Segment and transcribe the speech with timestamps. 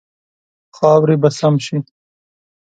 [0.77, 1.77] خاورې به سم شي.